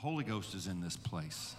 [0.00, 1.54] Holy Ghost is in this place.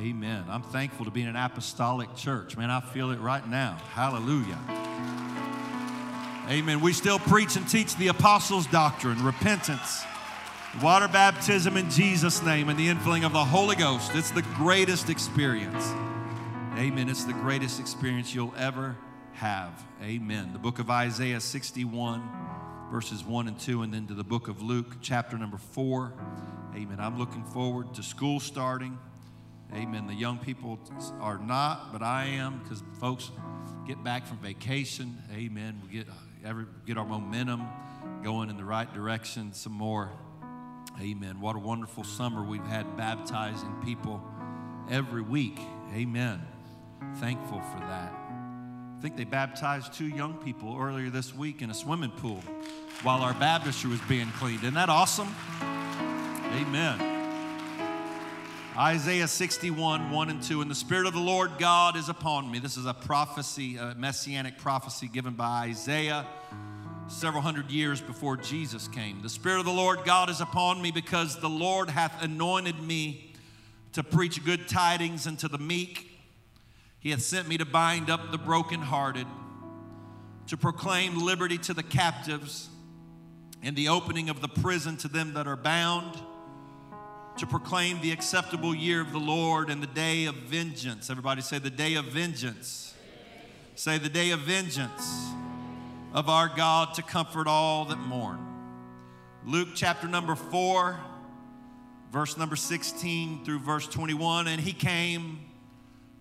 [0.00, 0.44] Amen.
[0.48, 2.56] I'm thankful to be in an apostolic church.
[2.56, 3.76] Man, I feel it right now.
[3.90, 4.58] Hallelujah.
[6.48, 6.80] Amen.
[6.80, 10.04] We still preach and teach the apostles' doctrine, repentance,
[10.80, 14.12] water baptism in Jesus' name, and the infilling of the Holy Ghost.
[14.14, 15.84] It's the greatest experience.
[16.76, 17.08] Amen.
[17.08, 18.96] It's the greatest experience you'll ever
[19.32, 19.84] have.
[20.00, 20.52] Amen.
[20.52, 22.22] The book of Isaiah 61,
[22.92, 26.12] verses 1 and 2, and then to the book of Luke, chapter number 4.
[26.74, 27.00] Amen.
[27.00, 28.98] I'm looking forward to school starting.
[29.74, 30.06] Amen.
[30.06, 30.78] The young people
[31.20, 33.30] are not, but I am because folks
[33.86, 35.18] get back from vacation.
[35.34, 35.80] Amen.
[35.84, 36.12] We get uh,
[36.44, 37.66] every get our momentum
[38.22, 40.10] going in the right direction some more.
[41.00, 41.40] Amen.
[41.40, 44.22] What a wonderful summer we've had baptizing people
[44.90, 45.58] every week.
[45.94, 46.40] Amen.
[47.16, 48.12] Thankful for that.
[48.12, 52.40] I think they baptized two young people earlier this week in a swimming pool
[53.02, 54.62] while our baptistry was being cleaned.
[54.62, 55.34] Isn't that awesome?
[56.54, 57.00] Amen.
[58.76, 60.60] Isaiah 61, 1 and 2.
[60.60, 62.58] And the Spirit of the Lord God is upon me.
[62.58, 66.26] This is a prophecy, a messianic prophecy given by Isaiah
[67.08, 69.22] several hundred years before Jesus came.
[69.22, 73.32] The Spirit of the Lord God is upon me because the Lord hath anointed me
[73.94, 76.10] to preach good tidings unto the meek.
[77.00, 79.26] He hath sent me to bind up the brokenhearted,
[80.48, 82.68] to proclaim liberty to the captives,
[83.62, 86.20] and the opening of the prison to them that are bound
[87.38, 91.10] to proclaim the acceptable year of the Lord and the day of vengeance.
[91.10, 92.94] Everybody say, the day of vengeance.
[93.74, 95.30] Say, the day of vengeance
[96.12, 98.38] of our God to comfort all that mourn.
[99.46, 101.00] Luke chapter number 4,
[102.12, 104.46] verse number 16 through verse 21.
[104.46, 105.40] And he came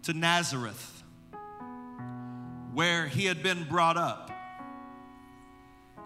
[0.04, 1.04] to Nazareth,
[2.74, 4.32] where he had been brought up.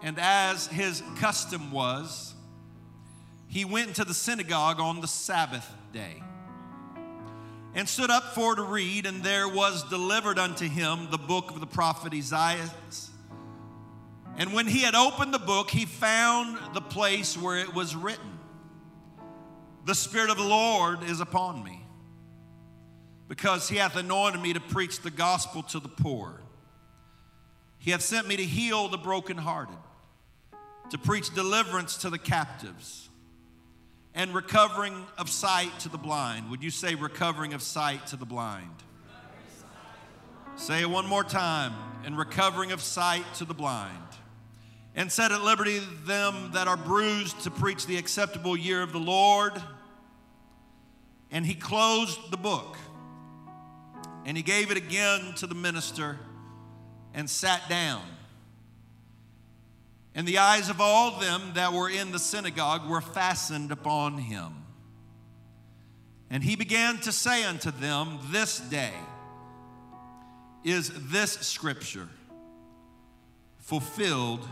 [0.02, 2.34] And as his custom was,
[3.48, 6.22] he went into the synagogue on the Sabbath day
[7.76, 11.60] and stood up for to read, and there was delivered unto him the book of
[11.60, 12.70] the prophet Isaiah.
[14.38, 18.38] And when he had opened the book, he found the place where it was written
[19.84, 21.84] The Spirit of the Lord is upon me,
[23.28, 26.40] because he hath anointed me to preach the gospel to the poor.
[27.78, 29.76] He hath sent me to heal the brokenhearted,
[30.90, 33.10] to preach deliverance to the captives
[34.16, 36.50] and recovering of sight to the blind.
[36.50, 38.70] Would you say recovering of sight to the blind?
[40.56, 41.74] Say it one more time.
[42.04, 43.92] And recovering of sight to the blind.
[44.94, 48.98] And set at liberty them that are bruised to preach the acceptable year of the
[48.98, 49.52] Lord.
[51.30, 52.78] And he closed the book.
[54.24, 56.18] And he gave it again to the minister
[57.12, 58.02] and sat down.
[60.16, 64.64] And the eyes of all them that were in the synagogue were fastened upon him.
[66.30, 68.94] And he began to say unto them, This day
[70.64, 72.08] is this scripture
[73.58, 74.48] fulfilled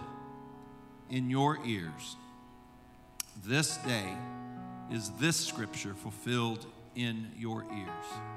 [1.09, 2.17] in your ears.
[3.45, 4.13] This day
[4.93, 8.34] is this scripture fulfilled in your ears.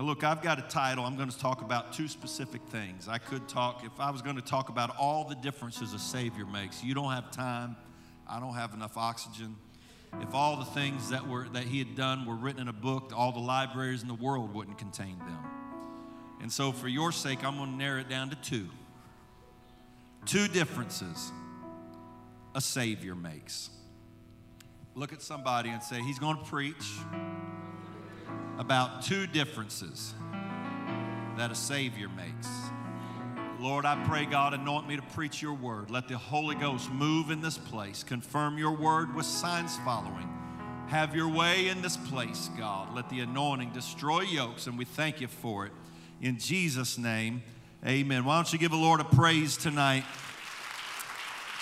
[0.00, 1.04] Now, look, I've got a title.
[1.04, 3.06] I'm going to talk about two specific things.
[3.06, 6.46] I could talk, if I was going to talk about all the differences a Savior
[6.46, 7.76] makes, you don't have time.
[8.26, 9.56] I don't have enough oxygen.
[10.22, 13.12] If all the things that, were, that he had done were written in a book,
[13.14, 15.44] all the libraries in the world wouldn't contain them.
[16.40, 18.70] And so, for your sake, I'm going to narrow it down to two.
[20.24, 21.30] Two differences
[22.54, 23.68] a Savior makes.
[24.94, 26.86] Look at somebody and say, He's going to preach
[28.60, 30.12] about two differences
[31.38, 32.46] that a Savior makes.
[33.58, 35.90] Lord, I pray, God, anoint me to preach your word.
[35.90, 38.04] Let the Holy Ghost move in this place.
[38.04, 40.28] Confirm your word with signs following.
[40.88, 42.94] Have your way in this place, God.
[42.94, 45.72] Let the anointing destroy yokes, and we thank you for it.
[46.20, 47.42] In Jesus' name,
[47.86, 48.26] amen.
[48.26, 50.04] Why don't you give the Lord a praise tonight?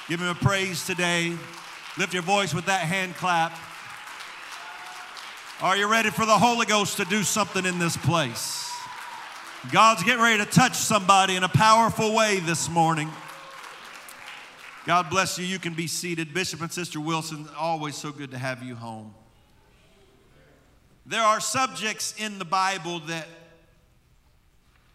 [0.08, 1.36] Give him a praise today.
[1.96, 3.56] Lift your voice with that hand clap.
[5.60, 8.70] Are you ready for the Holy Ghost to do something in this place?
[9.72, 13.10] God's getting ready to touch somebody in a powerful way this morning.
[14.86, 15.44] God bless you.
[15.44, 16.32] You can be seated.
[16.32, 19.12] Bishop and Sister Wilson, always so good to have you home.
[21.06, 23.26] There are subjects in the Bible that,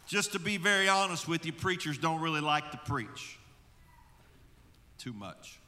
[0.08, 3.38] just to be very honest with you, preachers don't really like to preach
[4.98, 5.60] too much.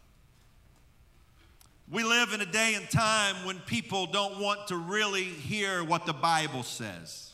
[1.92, 6.08] We live in a day and time when people don't want to really hear what
[6.08, 7.32] the Bible says.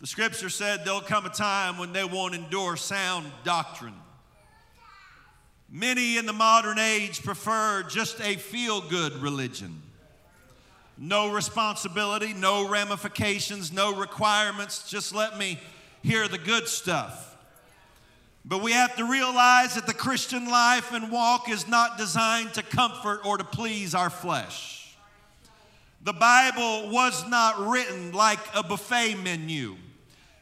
[0.00, 3.94] The scripture said there'll come a time when they won't endure sound doctrine.
[5.70, 9.80] Many in the modern age prefer just a feel good religion.
[10.98, 14.90] No responsibility, no ramifications, no requirements.
[14.90, 15.60] Just let me
[16.02, 17.31] hear the good stuff.
[18.44, 22.62] But we have to realize that the Christian life and walk is not designed to
[22.62, 24.96] comfort or to please our flesh.
[26.02, 29.76] The Bible was not written like a buffet menu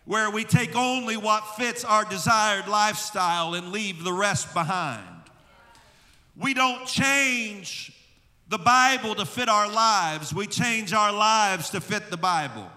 [0.07, 5.07] where we take only what fits our desired lifestyle and leave the rest behind.
[6.37, 7.93] We don't change
[8.49, 12.69] the Bible to fit our lives, we change our lives to fit the Bible.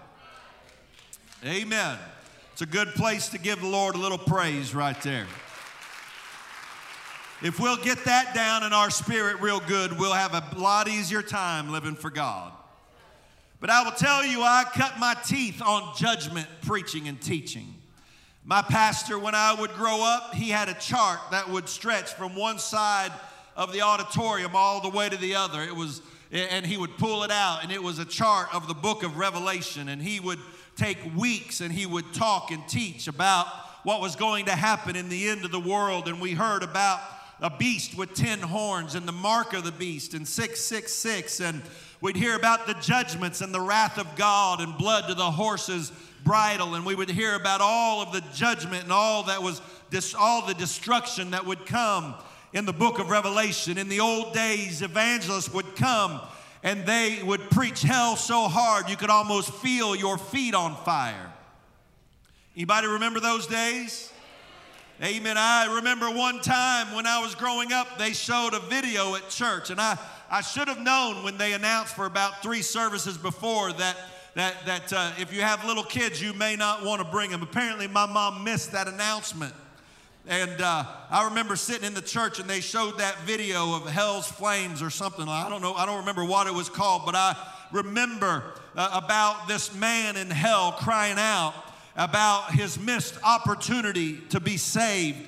[1.44, 1.98] Amen.
[2.54, 5.26] It's a good place to give the Lord a little praise right there.
[7.42, 11.20] If we'll get that down in our spirit real good, we'll have a lot easier
[11.20, 12.52] time living for God.
[13.58, 17.74] But I will tell you, I cut my teeth on judgment preaching and teaching.
[18.44, 22.36] My pastor, when I would grow up, he had a chart that would stretch from
[22.36, 23.10] one side
[23.56, 25.60] of the auditorium all the way to the other.
[25.60, 28.74] It was, and he would pull it out, and it was a chart of the
[28.74, 30.38] book of Revelation, and he would
[30.76, 33.46] take weeks and he would talk and teach about
[33.84, 36.08] what was going to happen in the end of the world.
[36.08, 37.00] And we heard about
[37.40, 41.40] a beast with 10 horns and the mark of the beast and 666.
[41.40, 41.62] And
[42.00, 45.92] we'd hear about the judgments and the wrath of God and blood to the horse's
[46.24, 46.74] bridle.
[46.74, 49.60] And we would hear about all of the judgment and all that was,
[50.18, 52.14] all the destruction that would come
[52.54, 53.76] in the book of Revelation.
[53.76, 56.20] In the old days, evangelists would come
[56.64, 61.30] and they would preach hell so hard you could almost feel your feet on fire.
[62.56, 64.10] Anybody remember those days?
[65.02, 65.36] Amen.
[65.36, 69.70] I remember one time when I was growing up, they showed a video at church,
[69.70, 69.98] and I,
[70.30, 73.96] I should have known when they announced for about three services before that,
[74.34, 77.42] that, that uh, if you have little kids, you may not want to bring them.
[77.42, 79.52] Apparently, my mom missed that announcement.
[80.26, 84.26] And uh, I remember sitting in the church and they showed that video of hell's
[84.26, 85.28] flames or something.
[85.28, 87.36] I don't know, I don't remember what it was called, but I
[87.72, 88.42] remember
[88.74, 91.54] uh, about this man in hell crying out
[91.96, 95.18] about his missed opportunity to be saved.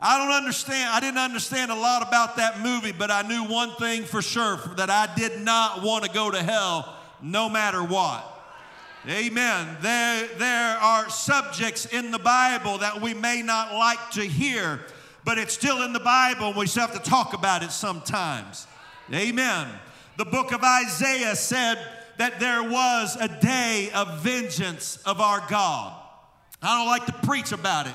[0.00, 3.74] I don't understand, I didn't understand a lot about that movie, but I knew one
[3.76, 8.37] thing for sure that I did not want to go to hell no matter what.
[9.08, 9.78] Amen.
[9.80, 14.80] There, there are subjects in the Bible that we may not like to hear,
[15.24, 18.66] but it's still in the Bible and we still have to talk about it sometimes.
[19.10, 19.66] Amen.
[20.18, 21.78] The book of Isaiah said
[22.18, 25.98] that there was a day of vengeance of our God.
[26.60, 27.94] I don't like to preach about it.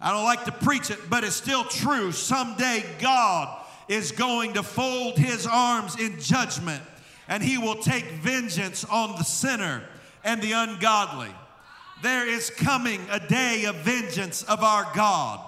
[0.00, 2.10] I don't like to preach it, but it's still true.
[2.10, 6.82] Someday God is going to fold his arms in judgment
[7.28, 9.84] and he will take vengeance on the sinner
[10.28, 11.30] and the ungodly.
[12.02, 15.40] There is coming a day of vengeance of our God.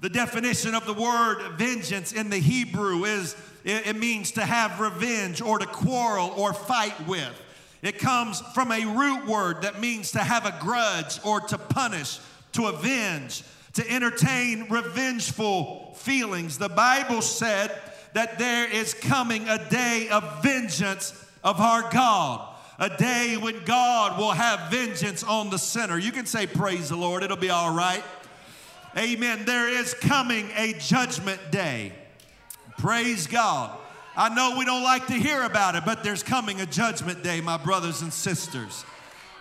[0.00, 5.40] The definition of the word vengeance in the Hebrew is it means to have revenge
[5.40, 7.40] or to quarrel or fight with.
[7.82, 12.18] It comes from a root word that means to have a grudge or to punish,
[12.54, 13.44] to avenge,
[13.74, 16.58] to entertain revengeful feelings.
[16.58, 17.70] The Bible said
[18.14, 21.12] that there is coming a day of vengeance
[21.44, 25.98] of our God a day when God will have vengeance on the sinner.
[25.98, 28.02] You can say, Praise the Lord, it'll be all right.
[28.96, 29.44] Amen.
[29.44, 31.92] There is coming a judgment day.
[32.78, 33.76] Praise God.
[34.16, 37.42] I know we don't like to hear about it, but there's coming a judgment day,
[37.42, 38.84] my brothers and sisters.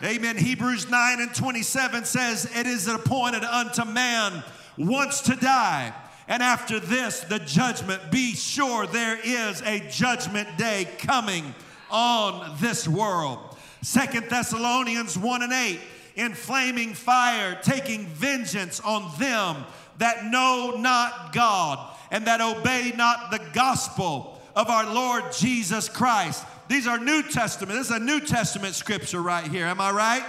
[0.04, 0.36] Amen.
[0.36, 4.44] Hebrews 9 and 27 says, It is appointed unto man
[4.77, 5.94] once to die.
[6.27, 8.12] And after this, the judgment.
[8.12, 11.56] Be sure there is a judgment day coming
[11.89, 13.39] on this world.
[13.82, 15.80] Second Thessalonians 1 and 8,
[16.15, 19.63] in flaming fire, taking vengeance on them
[19.98, 26.46] that know not God and that obey not the gospel of our Lord Jesus Christ.
[26.68, 27.77] These are New Testament.
[27.77, 29.65] This is a New Testament scripture right here.
[29.65, 30.24] Am I right?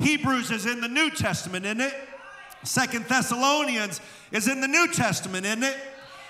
[0.00, 1.94] Hebrews is in the New Testament, isn't it?
[2.64, 4.00] Second Thessalonians
[4.32, 5.76] is in the New Testament, isn't it?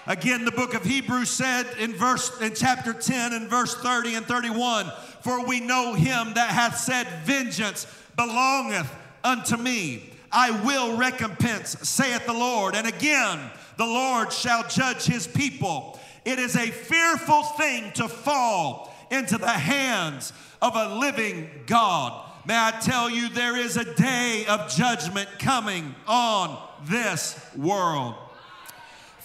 [0.09, 4.25] Again, the book of Hebrews said in verse in chapter 10 and verse 30 and
[4.25, 7.87] 31, for we know him that hath said, Vengeance
[8.17, 8.91] belongeth
[9.23, 10.11] unto me.
[10.33, 12.75] I will recompense, saith the Lord.
[12.75, 13.39] And again,
[13.77, 16.01] the Lord shall judge his people.
[16.25, 22.31] It is a fearful thing to fall into the hands of a living God.
[22.47, 28.15] May I tell you, there is a day of judgment coming on this world.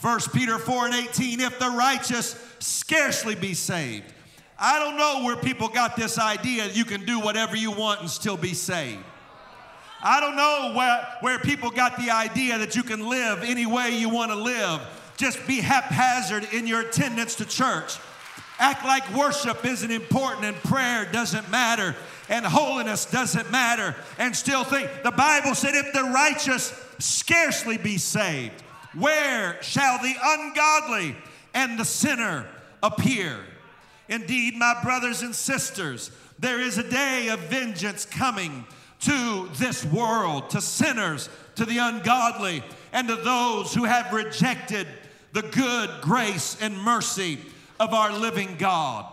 [0.03, 4.03] 1 Peter 4 and 18, if the righteous scarcely be saved.
[4.59, 8.09] I don't know where people got this idea you can do whatever you want and
[8.09, 9.01] still be saved.
[10.03, 13.97] I don't know where, where people got the idea that you can live any way
[13.97, 14.81] you want to live.
[15.15, 17.97] just be haphazard in your attendance to church.
[18.59, 21.95] Act like worship isn't important and prayer doesn't matter
[22.27, 27.97] and holiness doesn't matter and still think the Bible said if the righteous scarcely be
[27.97, 28.62] saved,
[28.97, 31.15] where shall the ungodly
[31.53, 32.47] and the sinner
[32.81, 33.37] appear?
[34.09, 38.65] Indeed, my brothers and sisters, there is a day of vengeance coming
[39.01, 44.87] to this world, to sinners, to the ungodly, and to those who have rejected
[45.33, 47.39] the good grace and mercy
[47.79, 49.05] of our living God.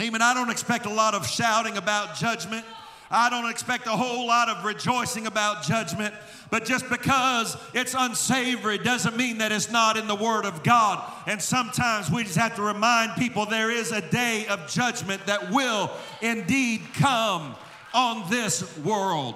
[0.00, 0.22] Amen.
[0.22, 2.64] I don't expect a lot of shouting about judgment.
[3.12, 6.14] I don't expect a whole lot of rejoicing about judgment.
[6.50, 11.02] But just because it's unsavory doesn't mean that it's not in the Word of God.
[11.26, 15.50] And sometimes we just have to remind people there is a day of judgment that
[15.50, 15.90] will
[16.22, 17.54] indeed come
[17.94, 19.34] on this world.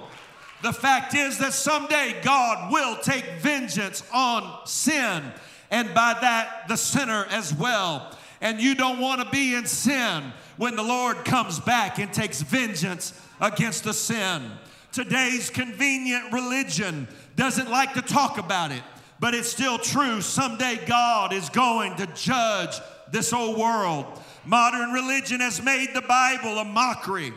[0.63, 5.23] The fact is that someday God will take vengeance on sin,
[5.69, 8.15] and by that, the sinner as well.
[8.41, 12.41] And you don't want to be in sin when the Lord comes back and takes
[12.41, 14.51] vengeance against the sin.
[14.91, 18.81] Today's convenient religion doesn't like to talk about it,
[19.19, 20.21] but it's still true.
[20.21, 22.79] Someday God is going to judge
[23.11, 24.05] this old world.
[24.45, 27.33] Modern religion has made the Bible a mockery.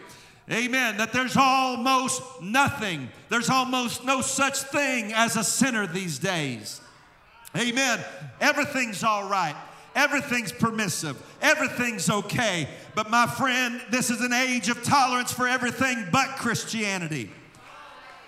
[0.51, 0.97] Amen.
[0.97, 6.81] That there's almost nothing, there's almost no such thing as a sinner these days.
[7.57, 8.01] Amen.
[8.41, 9.57] Everything's all right.
[10.01, 11.23] Everything's permissive.
[11.43, 12.67] Everything's okay.
[12.95, 17.31] But my friend, this is an age of tolerance for everything but Christianity.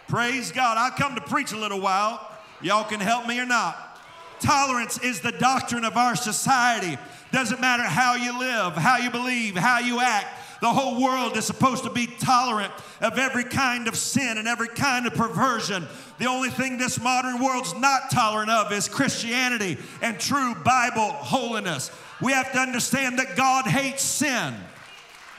[0.06, 0.76] Praise God.
[0.76, 2.30] I come to preach a little while.
[2.60, 3.98] Y'all can help me or not.
[4.40, 6.98] Tolerance is the doctrine of our society.
[7.32, 10.26] Doesn't matter how you live, how you believe, how you act.
[10.60, 14.68] The whole world is supposed to be tolerant of every kind of sin and every
[14.68, 15.88] kind of perversion.
[16.22, 21.90] The only thing this modern world's not tolerant of is Christianity and true Bible holiness.
[22.20, 24.54] We have to understand that God hates sin.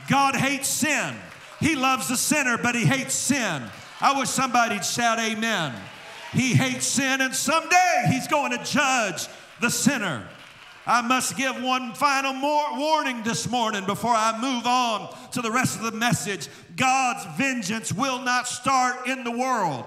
[0.09, 1.15] God hates sin.
[1.61, 3.63] He loves the sinner, but He hates sin.
[4.01, 5.73] I wish somebody'd shout amen.
[6.33, 9.27] He hates sin, and someday He's going to judge
[9.61, 10.27] the sinner.
[10.85, 12.33] I must give one final
[12.77, 16.49] warning this morning before I move on to the rest of the message.
[16.75, 19.85] God's vengeance will not start in the world.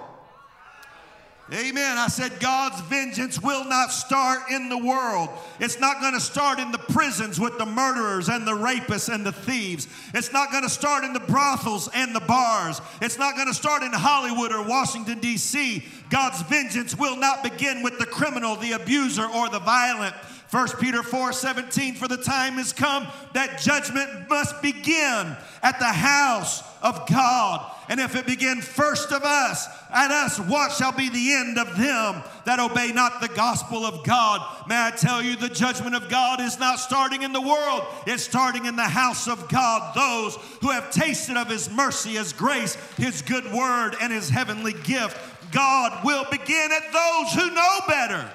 [1.52, 1.96] Amen.
[1.96, 5.28] I said God's vengeance will not start in the world.
[5.60, 9.24] It's not going to start in the prisons with the murderers and the rapists and
[9.24, 9.86] the thieves.
[10.12, 12.80] It's not going to start in the brothels and the bars.
[13.00, 15.84] It's not going to start in Hollywood or Washington, D.C.
[16.10, 20.16] God's vengeance will not begin with the criminal, the abuser, or the violent.
[20.50, 25.84] 1 Peter 4 17, for the time has come that judgment must begin at the
[25.84, 27.72] house of God.
[27.88, 31.76] And if it begin first of us, at us, what shall be the end of
[31.76, 34.40] them that obey not the gospel of God?
[34.68, 38.22] May I tell you, the judgment of God is not starting in the world, it's
[38.22, 39.96] starting in the house of God.
[39.96, 44.74] Those who have tasted of His mercy, His grace, His good word, and His heavenly
[44.84, 45.18] gift.
[45.50, 48.30] God will begin at those who know better.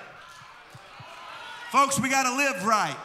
[1.71, 2.97] Folks, we got to live right.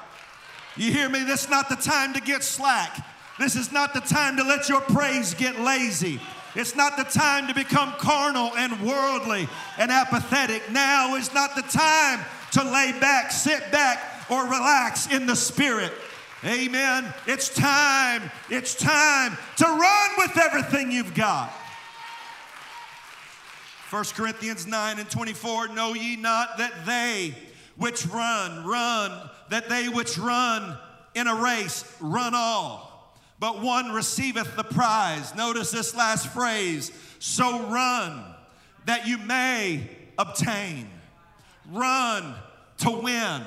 [0.77, 1.23] You hear me?
[1.23, 2.99] This is not the time to get slack.
[3.39, 6.21] This is not the time to let your praise get lazy.
[6.57, 10.69] It's not the time to become carnal and worldly and apathetic.
[10.73, 15.93] Now is not the time to lay back, sit back, or relax in the spirit.
[16.45, 17.15] Amen.
[17.29, 21.51] It's time, it's time to run with everything you've got.
[23.91, 27.33] 1 Corinthians 9 and 24 Know ye not that they
[27.77, 30.79] which run, run, that they which run
[31.15, 35.35] in a race run all, but one receiveth the prize.
[35.35, 38.35] Notice this last phrase so run
[38.87, 40.89] that you may obtain.
[41.71, 42.35] Run
[42.79, 43.43] to win.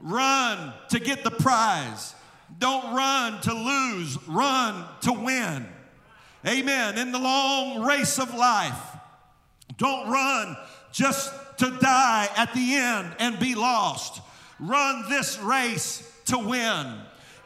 [0.00, 2.14] Run to get the prize.
[2.58, 5.66] Don't run to lose, run to win.
[6.46, 6.98] Amen.
[6.98, 8.78] In the long race of life,
[9.78, 10.56] don't run
[10.92, 14.20] just to die at the end and be lost.
[14.58, 16.94] Run this race to win.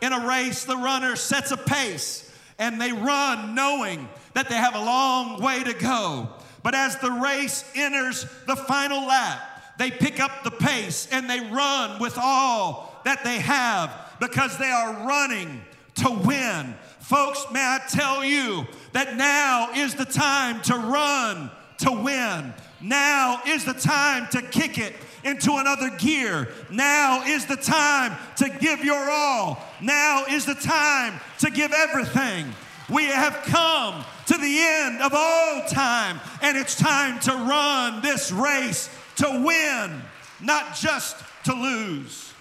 [0.02, 4.74] In a race, the runner sets a pace and they run knowing that they have
[4.74, 6.28] a long way to go.
[6.62, 9.40] But as the race enters the final lap,
[9.78, 13.90] they pick up the pace and they run with all that they have
[14.20, 15.62] because they are running
[15.96, 16.74] to win.
[17.00, 22.52] Folks, may I tell you that now is the time to run to win.
[22.82, 24.94] Now is the time to kick it
[25.24, 26.48] into another gear.
[26.70, 29.62] Now is the time to give your all.
[29.80, 32.52] Now is the time to give everything.
[32.88, 38.32] We have come to the end of all time, and it's time to run this
[38.32, 40.02] race to win,
[40.40, 42.32] not just to lose.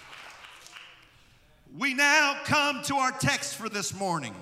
[1.77, 4.33] We now come to our text for this morning.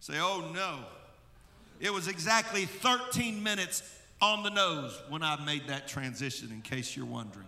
[0.00, 0.80] Say, oh no.
[1.80, 3.82] It was exactly 13 minutes
[4.20, 7.46] on the nose when I made that transition, in case you're wondering.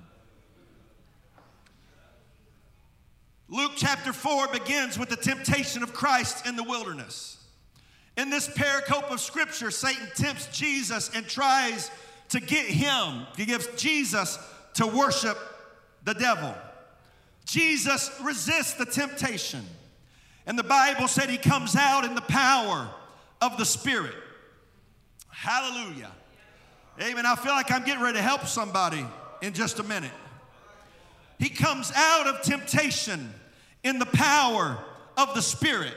[3.49, 7.39] Luke chapter 4 begins with the temptation of Christ in the wilderness.
[8.17, 11.91] In this pericope of scripture, Satan tempts Jesus and tries
[12.31, 14.39] to get him, he gives Jesus
[14.75, 15.37] to worship
[16.05, 16.55] the devil.
[17.45, 19.67] Jesus resists the temptation.
[20.47, 22.89] And the Bible said he comes out in the power
[23.43, 24.15] of the Spirit.
[25.29, 26.11] Hallelujah.
[27.01, 27.25] Amen.
[27.25, 29.05] I feel like I'm getting ready to help somebody
[29.41, 30.11] in just a minute.
[31.39, 33.33] He comes out of temptation
[33.83, 34.79] in the power
[35.17, 35.95] of the Spirit.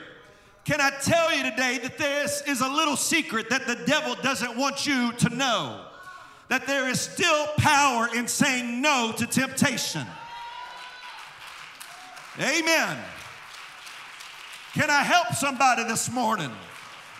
[0.64, 4.56] Can I tell you today that this is a little secret that the devil doesn't
[4.56, 5.84] want you to know?
[6.48, 10.06] That there is still power in saying no to temptation.
[12.40, 12.98] Amen.
[14.74, 16.50] Can I help somebody this morning?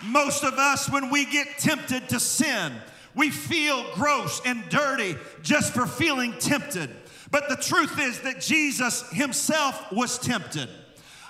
[0.04, 2.72] Most of us, when we get tempted to sin,
[3.16, 6.90] we feel gross and dirty just for feeling tempted.
[7.30, 10.68] But the truth is that Jesus himself was tempted.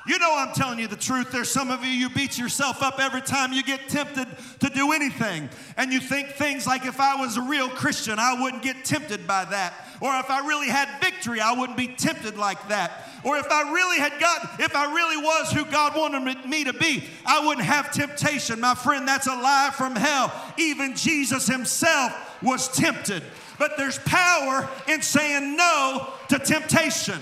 [0.06, 1.32] You know, I'm telling you the truth.
[1.32, 4.28] There's some of you, you beat yourself up every time you get tempted
[4.60, 5.48] to do anything.
[5.76, 9.26] And you think things like, if I was a real Christian, I wouldn't get tempted
[9.26, 9.74] by that.
[10.00, 13.08] Or if I really had victory, I wouldn't be tempted like that.
[13.24, 16.72] Or if I really had got, if I really was who God wanted me to
[16.72, 18.60] be, I wouldn't have temptation.
[18.60, 20.32] My friend, that's a lie from hell.
[20.56, 23.24] Even Jesus himself was tempted.
[23.58, 27.18] But there's power in saying no to temptation.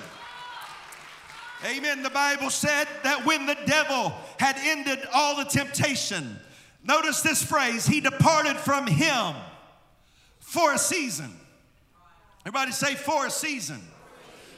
[1.65, 2.03] Amen.
[2.03, 6.39] The Bible said that when the devil had ended all the temptation,
[6.87, 9.35] notice this phrase, he departed from him
[10.41, 11.33] for a season.
[12.45, 13.81] Everybody say, for a season.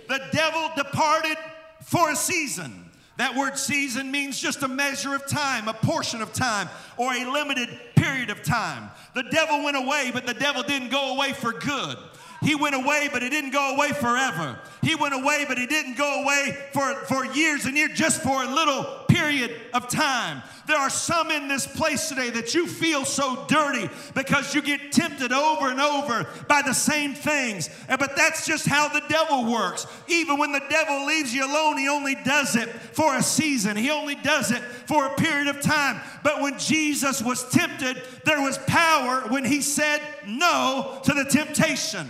[0.09, 1.37] The devil departed
[1.85, 2.91] for a season.
[3.19, 7.31] That word season means just a measure of time, a portion of time, or a
[7.31, 8.90] limited period of time.
[9.14, 11.97] The devil went away, but the devil didn't go away for good.
[12.46, 14.56] He went away, but he didn't go away forever.
[14.80, 18.44] He went away, but he didn't go away for, for years and years, just for
[18.44, 20.44] a little period of time.
[20.68, 24.92] There are some in this place today that you feel so dirty because you get
[24.92, 27.68] tempted over and over by the same things.
[27.88, 29.85] But that's just how the devil works.
[30.06, 33.90] Even when the devil leaves you alone, he only does it for a season, he
[33.90, 36.00] only does it for a period of time.
[36.22, 42.09] But when Jesus was tempted, there was power when he said no to the temptation.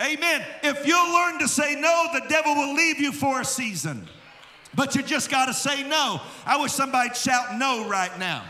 [0.00, 0.44] Amen.
[0.62, 4.08] If you'll learn to say no, the devil will leave you for a season.
[4.74, 6.20] But you just got to say no.
[6.44, 8.42] I wish somebody'd shout no right now.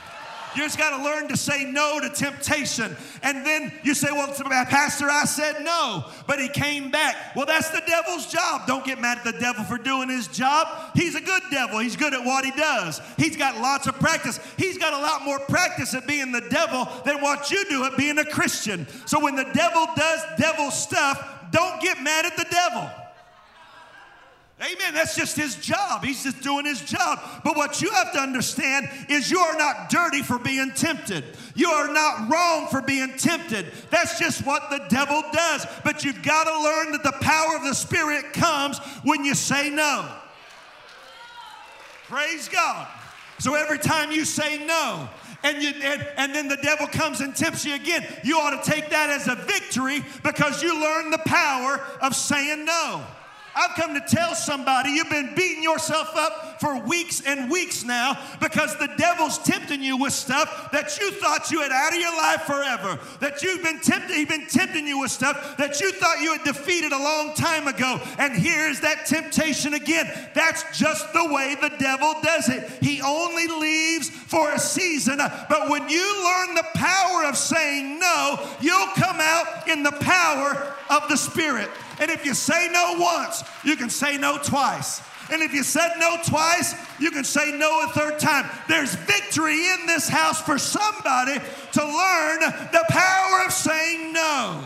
[0.57, 2.97] You just got to learn to say no to temptation.
[3.23, 7.35] And then you say, Well, Pastor, I said no, but he came back.
[7.35, 8.67] Well, that's the devil's job.
[8.67, 10.93] Don't get mad at the devil for doing his job.
[10.95, 11.81] He's a good devil.
[11.81, 13.01] He's good at what he does.
[13.17, 14.39] He's got lots of practice.
[14.57, 17.97] He's got a lot more practice at being the devil than what you do at
[17.97, 18.87] being a Christian.
[19.07, 22.91] So when the devil does devil stuff, don't get mad at the devil.
[24.61, 24.95] Amen.
[24.95, 26.05] That's just his job.
[26.05, 27.21] He's just doing his job.
[27.45, 31.25] But what you have to understand is you are not dirty for being tempted.
[31.55, 33.67] You are not wrong for being tempted.
[33.91, 35.67] That's just what the devil does.
[35.85, 39.71] But you've got to learn that the power of the Spirit comes when you say
[39.71, 40.09] no.
[42.09, 42.89] Praise God.
[43.39, 45.09] So every time you say no,
[45.45, 48.71] and, you, and, and then the devil comes and tempts you again, you ought to
[48.71, 53.05] take that as a victory because you learned the power of saying no.
[53.57, 58.19] I've come to tell somebody you've been beating yourself up for weeks and weeks now
[58.41, 62.17] because the devil's tempting you with stuff that you thought you had out of your
[62.17, 62.99] life forever.
[63.21, 66.45] That you've been tempted, he's been tempting you with stuff that you thought you had
[66.45, 68.01] defeated a long time ago.
[68.19, 70.11] And here's that temptation again.
[70.35, 72.69] That's just the way the devil does it.
[72.81, 75.19] He only leaves for a season.
[75.19, 78.04] But when you learn the power of saying no,
[79.69, 81.71] in the power of the Spirit.
[82.01, 85.03] And if you say no once, you can say no twice.
[85.31, 88.49] And if you said no twice, you can say no a third time.
[88.69, 91.39] There's victory in this house for somebody
[91.73, 94.65] to learn the power of saying no.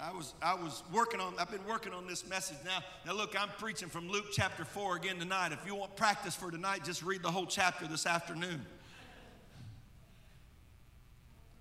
[0.00, 2.78] I was, I was working on, I've been working on this message now.
[3.04, 5.52] Now, look, I'm preaching from Luke chapter 4 again tonight.
[5.52, 8.64] If you want practice for tonight, just read the whole chapter this afternoon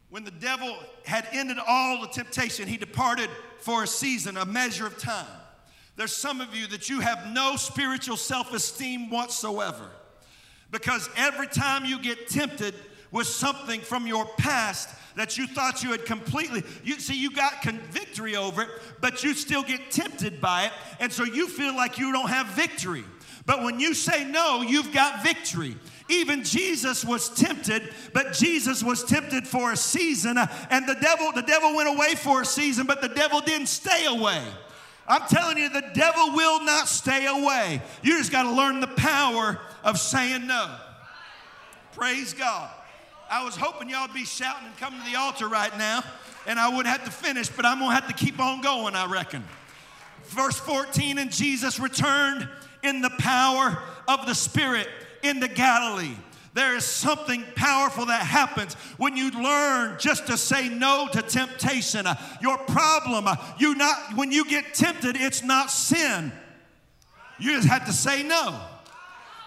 [0.09, 4.87] when the devil had ended all the temptation, he departed for a season, a measure
[4.87, 5.25] of time.
[5.95, 9.89] There's some of you that you have no spiritual self esteem whatsoever.
[10.71, 12.75] Because every time you get tempted,
[13.15, 17.63] with something from your past that you thought you had completely you see you got
[17.63, 21.97] victory over it but you still get tempted by it and so you feel like
[21.97, 23.05] you don't have victory.
[23.45, 29.03] But when you say no you've got victory even Jesus was tempted, but Jesus was
[29.03, 32.85] tempted for a season, uh, and the devil, the devil went away for a season,
[32.85, 34.41] but the devil didn't stay away.
[35.07, 37.81] I'm telling you, the devil will not stay away.
[38.03, 40.75] You just got to learn the power of saying no.
[41.93, 42.69] Praise God.
[43.29, 46.03] I was hoping y'all would be shouting and coming to the altar right now,
[46.45, 48.95] and I wouldn't have to finish, but I'm going to have to keep on going,
[48.95, 49.43] I reckon.
[50.25, 52.47] Verse 14, and Jesus returned
[52.83, 54.87] in the power of the Spirit
[55.27, 56.15] into Galilee.
[56.53, 62.05] There is something powerful that happens when you learn just to say no to temptation.
[62.41, 66.31] Your problem, you not when you get tempted, it's not sin.
[67.39, 68.57] You just have to say no.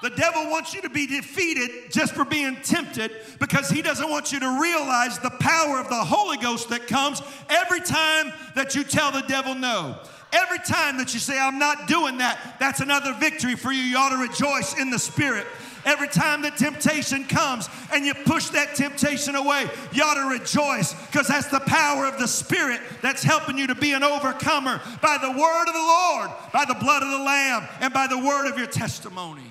[0.02, 3.10] The devil wants you to be defeated just for being tempted
[3.40, 7.20] because he doesn't want you to realize the power of the Holy Ghost that comes
[7.48, 9.98] every time that you tell the devil no.
[10.30, 13.80] Every time that you say, I'm not doing that, that's another victory for you.
[13.80, 15.46] You ought to rejoice in the Spirit.
[15.88, 20.92] Every time the temptation comes and you push that temptation away, you ought to rejoice
[21.07, 25.16] because that's the power of the Spirit that's helping you to be an overcomer by
[25.16, 28.51] the word of the Lord, by the blood of the Lamb, and by the word
[28.51, 29.51] of your testimony.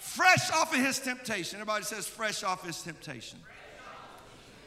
[0.00, 1.60] Fresh off of his temptation.
[1.60, 3.38] Everybody says, fresh off his temptation.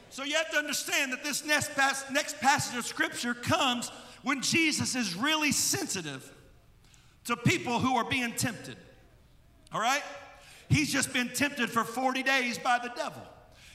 [0.09, 1.71] So you have to understand that this next,
[2.13, 3.91] next passage of scripture comes
[4.23, 6.31] when Jesus is really sensitive
[7.25, 8.77] to people who are being tempted.
[9.73, 10.01] All right?
[10.69, 13.21] He's just been tempted for 40 days by the devil.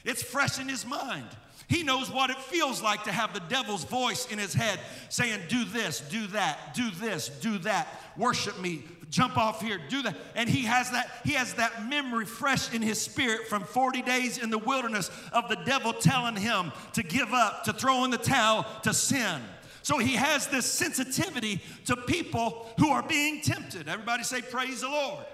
[0.03, 1.27] It's fresh in his mind.
[1.67, 4.79] He knows what it feels like to have the devil's voice in his head
[5.09, 10.03] saying, Do this, do that, do this, do that, worship me, jump off here, do
[10.03, 10.15] that.
[10.35, 14.37] And he has that, he has that memory fresh in his spirit from 40 days
[14.37, 18.17] in the wilderness of the devil telling him to give up, to throw in the
[18.17, 19.41] towel, to sin.
[19.81, 23.87] So he has this sensitivity to people who are being tempted.
[23.87, 25.25] Everybody say, Praise the Lord.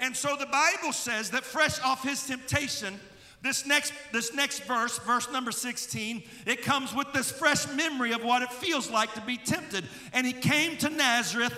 [0.00, 2.98] And so the Bible says that fresh off his temptation,
[3.42, 8.24] this next, this next verse, verse number 16, it comes with this fresh memory of
[8.24, 9.84] what it feels like to be tempted.
[10.12, 11.54] And he came to Nazareth,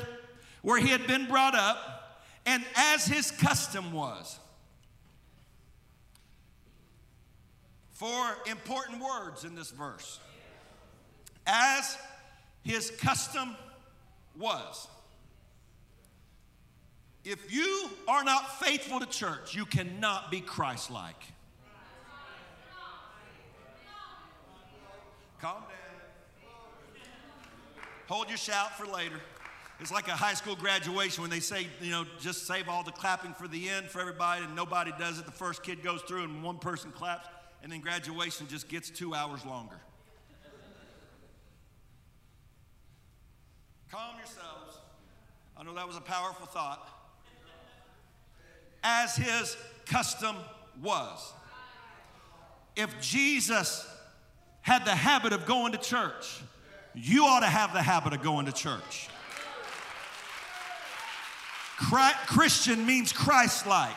[0.62, 4.38] where he had been brought up, and as his custom was,
[7.90, 10.20] four important words in this verse.
[11.46, 11.96] As
[12.64, 13.56] his custom
[14.36, 14.88] was.
[17.28, 21.20] If you are not faithful to church, you cannot be Christ like.
[25.40, 25.70] Calm down.
[28.08, 29.16] Hold your shout for later.
[29.80, 32.92] It's like a high school graduation when they say, you know, just save all the
[32.92, 35.26] clapping for the end for everybody, and nobody does it.
[35.26, 37.26] The first kid goes through, and one person claps,
[37.60, 39.80] and then graduation just gets two hours longer.
[43.90, 44.78] Calm yourselves.
[45.56, 46.95] I know that was a powerful thought
[48.86, 50.36] as his custom
[50.80, 51.32] was.
[52.76, 53.84] If Jesus
[54.62, 56.40] had the habit of going to church,
[56.94, 59.08] you ought to have the habit of going to church.
[62.26, 63.96] Christian means Christ like.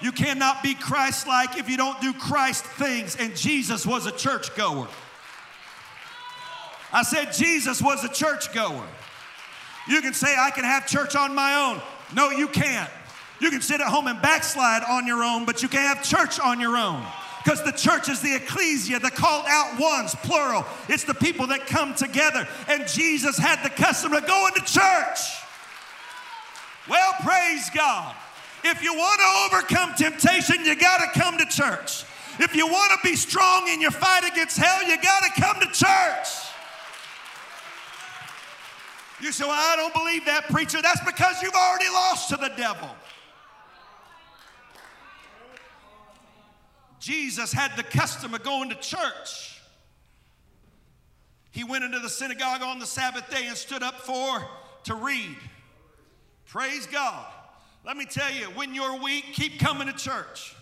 [0.00, 4.12] You cannot be Christ like if you don't do Christ things, and Jesus was a
[4.12, 4.88] church goer.
[6.92, 8.86] I said Jesus was a church goer.
[9.88, 11.82] You can say, I can have church on my own.
[12.14, 12.90] No, you can't.
[13.42, 16.38] You can sit at home and backslide on your own, but you can't have church
[16.38, 17.04] on your own.
[17.42, 20.64] Because the church is the ecclesia, the called out ones, plural.
[20.88, 22.46] It's the people that come together.
[22.68, 25.18] And Jesus had the custom of going to church.
[26.88, 28.14] Well, praise God.
[28.62, 32.04] If you want to overcome temptation, you got to come to church.
[32.38, 35.58] If you want to be strong in your fight against hell, you got to come
[35.58, 36.28] to church.
[39.20, 40.80] You say, Well, I don't believe that, preacher.
[40.80, 42.88] That's because you've already lost to the devil.
[47.02, 49.60] Jesus had the custom of going to church.
[51.50, 54.46] He went into the synagogue on the Sabbath day and stood up for
[54.84, 55.36] to read.
[56.46, 57.26] Praise God.
[57.84, 60.54] Let me tell you, when you're weak, keep coming to church.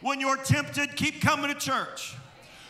[0.00, 2.14] When you're tempted, keep coming to church.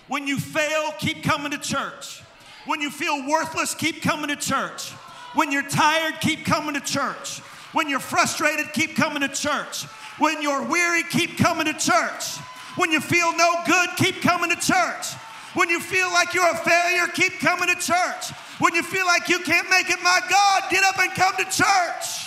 [0.08, 2.22] When you fail, keep coming to church.
[2.64, 4.92] When you feel worthless, keep coming to church.
[5.34, 7.40] When you're tired, keep coming to church.
[7.74, 9.84] When you're frustrated, keep coming to church.
[10.18, 12.38] When you're weary, keep coming to church.
[12.76, 15.12] When you feel no good, keep coming to church.
[15.54, 18.30] When you feel like you're a failure, keep coming to church.
[18.58, 21.44] When you feel like you can't make it, my God, get up and come to
[21.44, 22.24] church.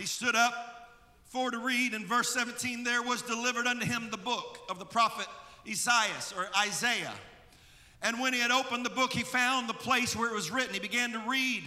[0.00, 0.88] he stood up
[1.26, 1.92] for to read.
[1.92, 5.26] In verse 17, there was delivered unto him the book of the prophet
[5.68, 7.12] Isaiah or Isaiah.
[8.02, 10.72] And when he had opened the book, he found the place where it was written.
[10.72, 11.62] He began to read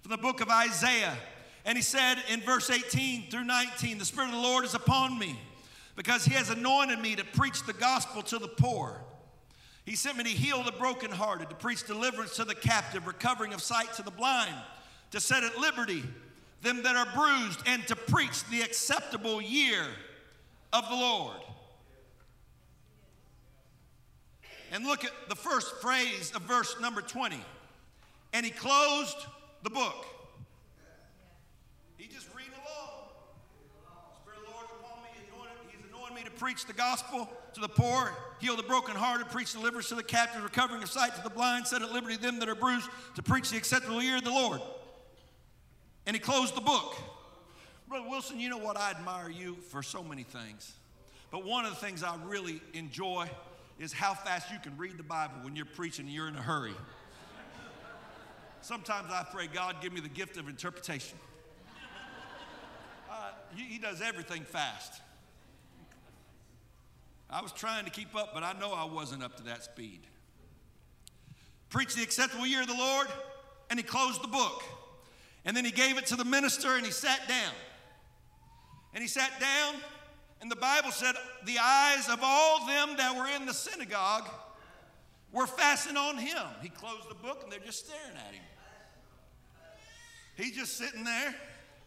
[0.00, 1.16] from the book of Isaiah.
[1.64, 5.18] And he said in verse 18 through 19, The Spirit of the Lord is upon
[5.18, 5.38] me
[5.94, 9.00] because he has anointed me to preach the gospel to the poor.
[9.84, 13.60] He sent me to heal the brokenhearted, to preach deliverance to the captive, recovering of
[13.60, 14.54] sight to the blind,
[15.10, 16.02] to set at liberty
[16.62, 19.84] them that are bruised, and to preach the acceptable year
[20.72, 21.36] of the Lord.
[24.70, 27.36] And look at the first phrase of verse number 20.
[28.32, 29.16] And he closed
[29.62, 30.06] the book.
[31.98, 33.10] He just reading along.
[34.22, 37.68] Spirit of the Lord upon me, anointed, he's anointed to preach the gospel to the
[37.68, 41.66] poor, heal the brokenhearted, preach deliverance to the captives, recovering of sight to the blind,
[41.66, 44.60] set at liberty them that are bruised, to preach the acceptable year of the Lord.
[46.06, 46.96] And he closed the book.
[47.88, 48.76] Brother Wilson, you know what?
[48.76, 50.72] I admire you for so many things.
[51.30, 53.28] But one of the things I really enjoy
[53.78, 56.42] is how fast you can read the Bible when you're preaching and you're in a
[56.42, 56.74] hurry.
[58.60, 61.18] Sometimes I pray, God, give me the gift of interpretation.
[63.10, 65.02] Uh, he, he does everything fast.
[67.32, 70.00] I was trying to keep up, but I know I wasn't up to that speed.
[71.70, 73.06] Preached the acceptable year of the Lord,
[73.70, 74.62] and he closed the book.
[75.46, 77.52] And then he gave it to the minister and he sat down.
[78.94, 79.80] And he sat down,
[80.42, 81.14] and the Bible said,
[81.46, 84.28] The eyes of all them that were in the synagogue
[85.32, 86.42] were fastened on him.
[86.60, 88.42] He closed the book and they're just staring at him.
[90.36, 91.34] He's just sitting there.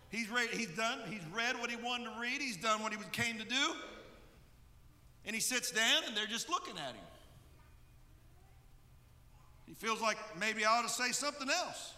[0.09, 2.99] He's ready, he's done, he's read what he wanted to read, he's done what he
[3.11, 3.73] came to do.
[5.25, 7.03] And he sits down and they're just looking at him.
[9.65, 11.93] He feels like maybe I ought to say something else.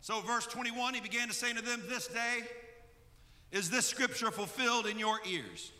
[0.00, 2.40] So, verse 21, he began to say to them, This day
[3.52, 5.70] is this scripture fulfilled in your ears.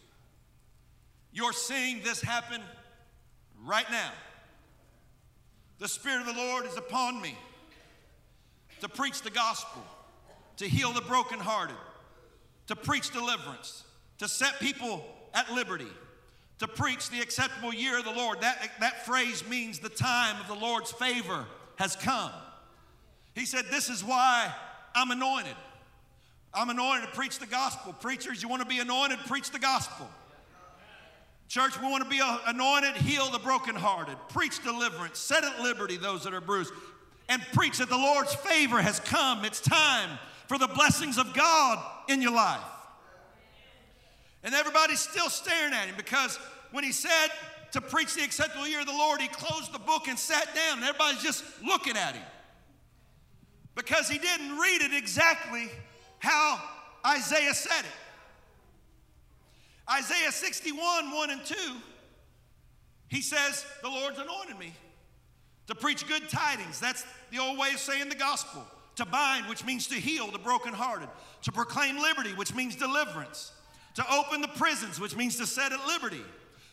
[1.32, 2.60] You're seeing this happen
[3.64, 4.12] right now.
[5.78, 7.36] The Spirit of the Lord is upon me
[8.80, 9.82] to preach the gospel,
[10.58, 11.76] to heal the brokenhearted,
[12.68, 13.84] to preach deliverance,
[14.18, 15.88] to set people at liberty,
[16.58, 18.40] to preach the acceptable year of the Lord.
[18.42, 22.30] That, that phrase means the time of the Lord's favor has come.
[23.34, 24.52] He said, This is why
[24.94, 25.56] I'm anointed.
[26.54, 27.94] I'm anointed to preach the gospel.
[27.94, 29.18] Preachers, you want to be anointed?
[29.20, 30.08] Preach the gospel.
[31.48, 36.24] Church, we want to be anointed, heal the brokenhearted, preach deliverance, set at liberty those
[36.24, 36.72] that are bruised,
[37.28, 39.44] and preach that the Lord's favor has come.
[39.44, 42.60] It's time for the blessings of God in your life.
[44.44, 46.38] And everybody's still staring at him because
[46.72, 47.28] when he said
[47.72, 50.78] to preach the acceptable year of the Lord, he closed the book and sat down,
[50.78, 52.24] and everybody's just looking at him
[53.74, 55.70] because he didn't read it exactly
[56.18, 56.60] how
[57.06, 57.86] Isaiah said it.
[59.90, 61.54] Isaiah 61, 1 and 2,
[63.08, 64.72] he says, The Lord's anointed me
[65.66, 66.78] to preach good tidings.
[66.80, 68.64] That's the old way of saying the gospel.
[68.96, 71.08] To bind, which means to heal the brokenhearted.
[71.42, 73.52] To proclaim liberty, which means deliverance.
[73.94, 76.22] To open the prisons, which means to set at liberty.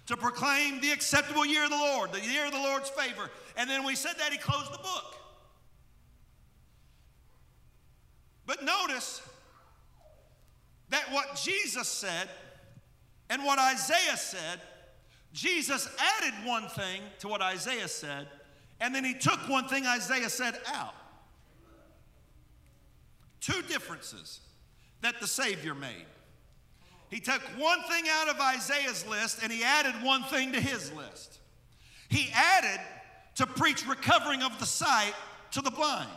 [0.07, 3.29] To proclaim the acceptable year of the Lord, the year of the Lord's favor.
[3.57, 5.15] And then we said that, he closed the book.
[8.45, 9.21] But notice
[10.89, 12.29] that what Jesus said
[13.29, 14.59] and what Isaiah said,
[15.33, 18.27] Jesus added one thing to what Isaiah said,
[18.79, 20.95] and then he took one thing Isaiah said out.
[23.39, 24.39] Two differences
[25.01, 26.05] that the Savior made.
[27.09, 30.91] He took one thing out of Isaiah's list and he added one thing to his
[30.93, 31.39] list.
[32.07, 32.79] He added
[33.35, 35.13] to preach recovering of the sight
[35.51, 36.09] to the blind.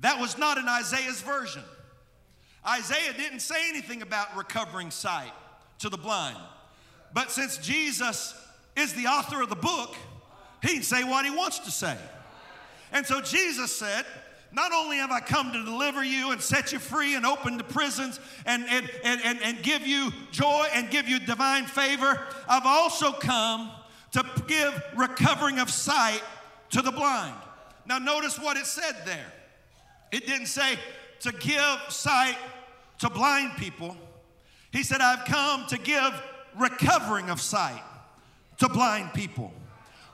[0.00, 1.62] That was not in Isaiah's version.
[2.66, 5.32] Isaiah didn't say anything about recovering sight
[5.80, 6.38] to the blind.
[7.12, 8.34] But since Jesus
[8.76, 9.94] is the author of the book,
[10.62, 11.96] he can say what he wants to say.
[12.92, 14.04] And so Jesus said,
[14.54, 17.64] not only have I come to deliver you and set you free and open the
[17.64, 22.66] prisons and, and, and, and, and give you joy and give you divine favor, I've
[22.66, 23.70] also come
[24.12, 26.22] to give recovering of sight
[26.70, 27.34] to the blind.
[27.86, 29.32] Now, notice what it said there.
[30.12, 30.78] It didn't say
[31.20, 32.36] to give sight
[33.00, 33.96] to blind people.
[34.70, 36.22] He said, I've come to give
[36.56, 37.82] recovering of sight
[38.58, 39.52] to blind people.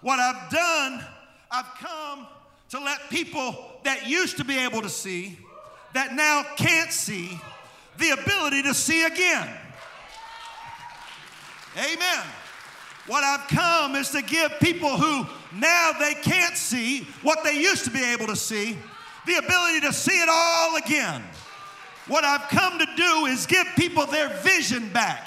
[0.00, 1.04] What I've done,
[1.50, 2.26] I've come
[2.70, 5.38] to let people that used to be able to see,
[5.94, 7.40] that now can't see,
[7.98, 9.48] the ability to see again.
[11.76, 12.24] Amen.
[13.06, 17.84] What I've come is to give people who now they can't see what they used
[17.84, 18.76] to be able to see
[19.26, 21.22] the ability to see it all again.
[22.08, 25.26] What I've come to do is give people their vision back.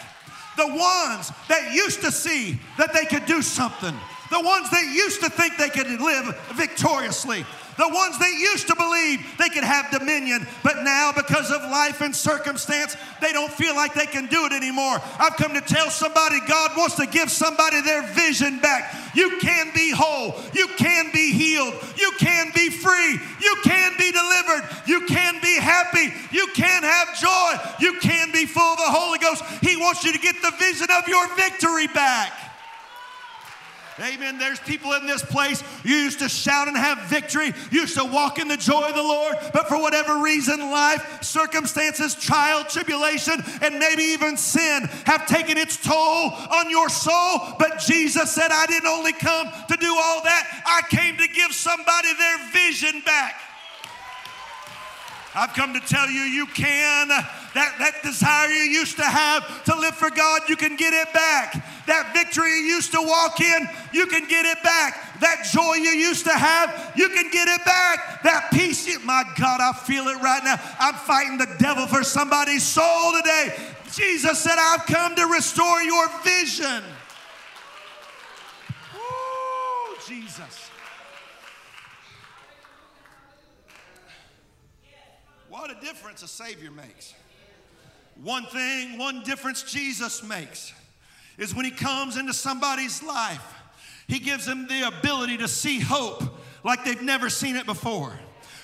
[0.57, 3.95] The ones that used to see that they could do something,
[4.33, 7.45] the ones that used to think they could live victoriously,
[7.77, 12.01] the ones that used to believe they could have dominion, but now because of life
[12.01, 14.97] and circumstance, they don't feel like they can do it anymore.
[15.19, 18.93] I've come to tell somebody God wants to give somebody their vision back.
[19.13, 24.11] You can be whole, you can be healed, you can be free, you can be
[24.11, 28.89] delivered, you can be happy, you can have joy, you can be full of the
[28.89, 29.43] Holy Ghost.
[29.61, 32.42] He wants you to get the vision of your victory back.
[33.99, 34.39] Amen.
[34.39, 35.63] There's people in this place.
[35.83, 37.53] You used to shout and have victory.
[37.69, 39.35] You used to walk in the joy of the Lord.
[39.53, 45.77] But for whatever reason, life, circumstances, trial, tribulation, and maybe even sin have taken its
[45.77, 47.55] toll on your soul.
[47.59, 51.53] But Jesus said, I didn't only come to do all that, I came to give
[51.53, 53.35] somebody their vision back.
[55.35, 57.09] I've come to tell you, you can.
[57.53, 61.13] That, that desire you used to have to live for God, you can get it
[61.13, 61.85] back.
[61.85, 65.19] That victory you used to walk in, you can get it back.
[65.19, 68.23] That joy you used to have, you can get it back.
[68.23, 70.59] That peace, you, my God, I feel it right now.
[70.79, 73.55] I'm fighting the devil for somebody's soul today.
[73.91, 76.83] Jesus said, I've come to restore your vision.
[78.95, 80.71] Ooh, Jesus.
[85.49, 87.13] What a difference a Savior makes.
[88.21, 90.73] One thing, one difference Jesus makes
[91.37, 93.43] is when He comes into somebody's life,
[94.07, 96.23] He gives them the ability to see hope
[96.63, 98.17] like they've never seen it before,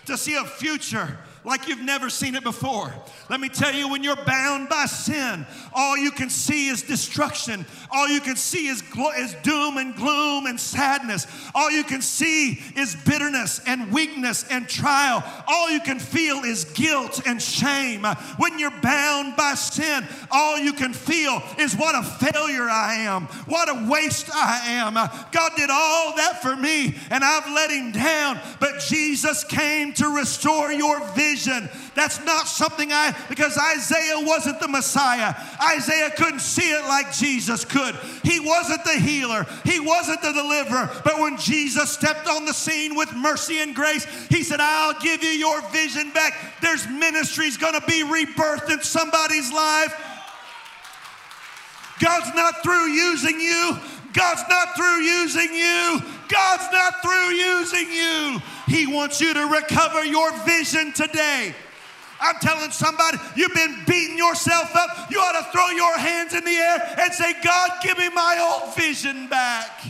[0.05, 2.93] to see a future like you've never seen it before.
[3.29, 7.65] Let me tell you, when you're bound by sin, all you can see is destruction.
[7.91, 11.27] All you can see is, glo- is doom and gloom and sadness.
[11.55, 15.23] All you can see is bitterness and weakness and trial.
[15.47, 18.03] All you can feel is guilt and shame.
[18.37, 23.23] When you're bound by sin, all you can feel is what a failure I am,
[23.45, 24.95] what a waste I am.
[24.95, 28.39] God did all that for me, and I've let Him down.
[28.59, 31.69] But Jesus came to restore your vision vision.
[31.95, 35.35] That's not something I, because Isaiah wasn't the Messiah.
[35.75, 37.95] Isaiah couldn't see it like Jesus could.
[38.23, 40.89] He wasn't the healer, he wasn't the deliverer.
[41.03, 45.23] But when Jesus stepped on the scene with mercy and grace, he said, I'll give
[45.23, 46.33] you your vision back.
[46.61, 49.93] There's ministries going to be rebirthed in somebody's life.
[51.99, 53.77] God's not through using you.
[54.13, 56.01] God's not through using you.
[56.29, 58.39] God's not through using you.
[58.67, 61.53] He wants you to recover your vision today.
[62.21, 65.09] I'm telling somebody, you've been beating yourself up.
[65.09, 68.61] You ought to throw your hands in the air and say, God, give me my
[68.61, 69.81] old vision back.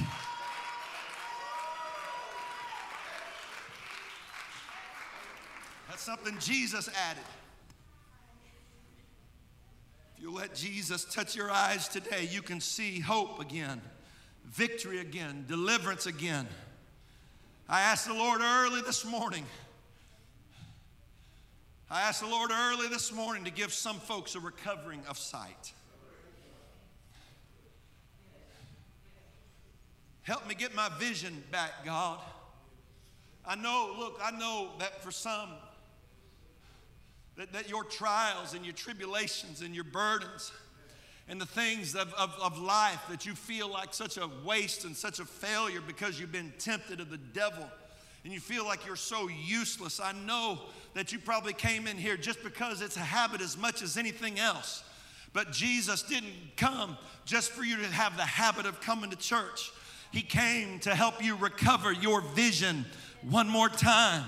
[5.89, 7.23] That's something Jesus added.
[10.15, 13.81] If you let Jesus touch your eyes today, you can see hope again,
[14.51, 16.47] victory again, deliverance again.
[17.67, 19.45] I asked the Lord early this morning.
[21.89, 25.73] I asked the Lord early this morning to give some folks a recovering of sight.
[30.23, 32.19] Help me get my vision back, God.
[33.45, 35.49] I know, look, I know that for some,
[37.35, 40.51] that, that your trials and your tribulations and your burdens
[41.29, 44.97] and the things of, of, of life that you feel like such a waste and
[44.97, 47.63] such a failure because you've been tempted of the devil
[48.23, 49.99] and you feel like you're so useless.
[49.99, 50.59] I know
[50.95, 54.39] that you probably came in here just because it's a habit as much as anything
[54.39, 54.83] else.
[55.31, 59.71] But Jesus didn't come just for you to have the habit of coming to church.
[60.11, 62.85] He came to help you recover your vision
[63.21, 64.23] one more time,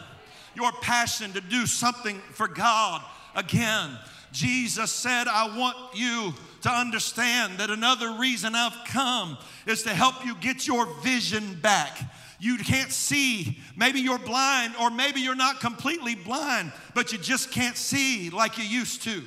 [0.56, 3.02] your passion to do something for God
[3.36, 3.98] again.
[4.32, 10.26] Jesus said, I want you to understand that another reason I've come is to help
[10.26, 12.00] you get your vision back.
[12.40, 13.60] You can't see.
[13.76, 18.58] Maybe you're blind, or maybe you're not completely blind, but you just can't see like
[18.58, 19.24] you used to.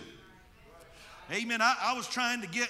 [1.32, 1.62] Amen.
[1.62, 2.68] I, I was trying to get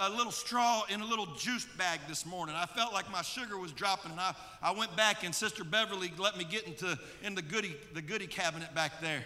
[0.00, 2.54] a, little straw in a little juice bag this morning.
[2.56, 6.12] I felt like my sugar was dropping, and I, I went back, and Sister Beverly
[6.18, 9.22] let me get into in the goodie, the goodie cabinet back there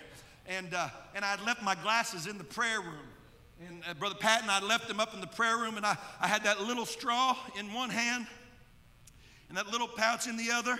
[0.51, 3.07] and, uh, and I'd left my glasses in the prayer room.
[3.67, 5.97] And uh, Brother Pat and I left them up in the prayer room, and I,
[6.21, 8.27] I had that little straw in one hand
[9.49, 10.79] and that little pouch in the other.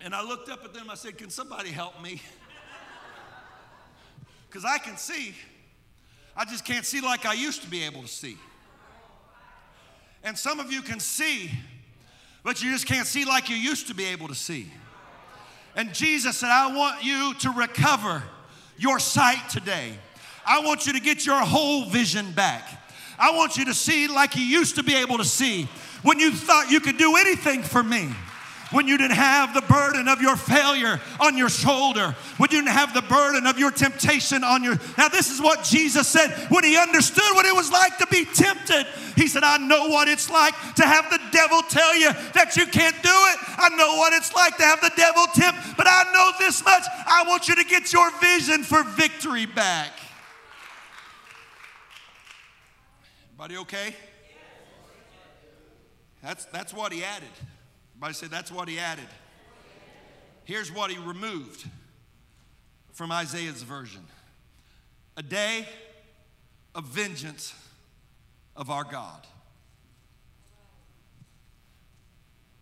[0.00, 2.22] And I looked up at them, I said, Can somebody help me?
[4.48, 5.34] Because I can see,
[6.34, 8.38] I just can't see like I used to be able to see.
[10.22, 11.50] And some of you can see,
[12.42, 14.70] but you just can't see like you used to be able to see.
[15.76, 18.22] And Jesus said, I want you to recover
[18.78, 19.92] your sight today.
[20.46, 22.66] I want you to get your whole vision back.
[23.18, 25.68] I want you to see like you used to be able to see
[26.02, 28.10] when you thought you could do anything for me
[28.70, 32.74] when you didn't have the burden of your failure on your shoulder, when you didn't
[32.74, 34.78] have the burden of your temptation on your.
[34.98, 38.24] Now, this is what Jesus said when he understood what it was like to be
[38.24, 38.86] tempted.
[39.14, 42.66] He said, I know what it's like to have the devil tell you that you
[42.66, 43.38] can't do it.
[43.56, 46.82] I know what it's like to have the devil tempt, but I know this much.
[47.06, 49.92] I want you to get your vision for victory back.
[53.28, 53.94] Everybody okay?
[56.22, 57.28] That's, that's what he added.
[57.96, 59.06] Everybody say that's what he added.
[60.44, 61.66] Here's what he removed
[62.92, 64.02] from Isaiah's version
[65.16, 65.66] a day
[66.74, 67.54] of vengeance
[68.54, 69.26] of our God.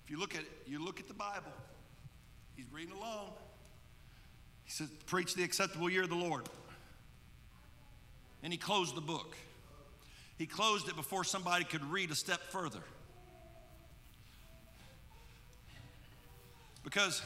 [0.04, 1.50] If you look at it, you look at the Bible,
[2.54, 3.32] he's reading along.
[4.62, 6.48] He says, Preach the acceptable year of the Lord.
[8.44, 9.36] And he closed the book.
[10.38, 12.82] He closed it before somebody could read a step further.
[16.84, 17.22] Because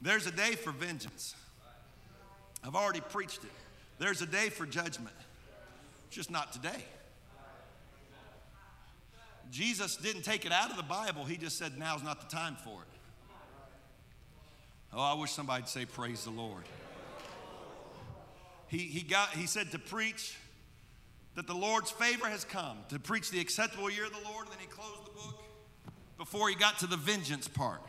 [0.00, 1.34] there's a day for vengeance.
[2.64, 3.50] I've already preached it.
[3.98, 5.14] There's a day for judgment,
[6.08, 6.84] just not today.
[9.50, 12.56] Jesus didn't take it out of the Bible, He just said, now's not the time
[12.64, 12.88] for it.
[14.92, 16.64] Oh, I wish somebody'd say, Praise the Lord.
[18.66, 20.36] He, he, got, he said to preach
[21.34, 24.52] that the Lord's favor has come, to preach the acceptable year of the Lord, and
[24.52, 25.42] then he closed the book
[26.18, 27.80] before he got to the vengeance part.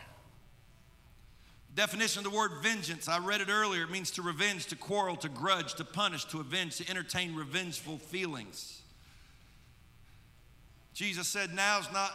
[1.74, 3.84] Definition of the word vengeance, I read it earlier.
[3.84, 7.98] It means to revenge, to quarrel, to grudge, to punish, to avenge, to entertain revengeful
[7.98, 8.82] feelings.
[10.94, 12.12] Jesus said, Now's not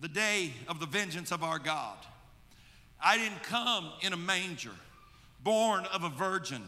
[0.00, 1.96] the day of the vengeance of our God.
[3.02, 4.72] I didn't come in a manger,
[5.44, 6.64] born of a virgin,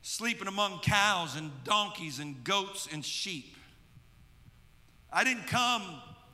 [0.00, 3.54] sleeping among cows and donkeys and goats and sheep.
[5.12, 5.82] I didn't come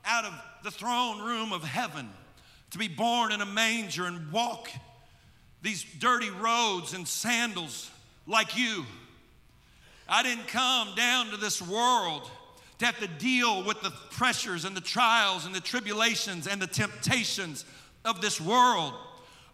[0.05, 0.33] out of
[0.63, 2.09] the throne room of heaven
[2.75, 4.69] to be born in a manger and walk
[5.61, 7.89] these dirty roads and sandals
[8.27, 8.83] like you.
[10.09, 12.29] I didn't come down to this world
[12.79, 16.67] to have to deal with the pressures and the trials and the tribulations and the
[16.67, 17.63] temptations
[18.03, 18.93] of this world,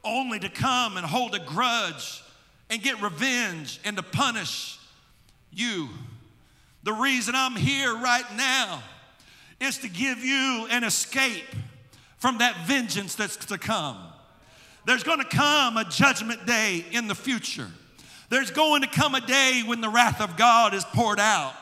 [0.04, 2.24] only to come and hold a grudge
[2.72, 4.80] and get revenge and to punish
[5.52, 5.90] you.
[6.82, 8.82] The reason I'm here right now
[9.60, 11.46] is to give you an escape
[12.22, 13.98] from that vengeance that's to come.
[14.86, 17.68] There's going to come a judgment day in the future.
[18.30, 21.54] There's going to come a day when the wrath of God is poured out.